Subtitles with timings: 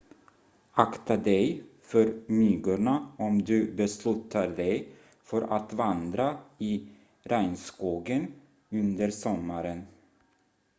[0.75, 4.89] akta dig för myggorna om du beslutar dig
[5.23, 6.89] för att vandra i
[7.23, 8.33] regnskogen
[8.69, 9.85] under sommaren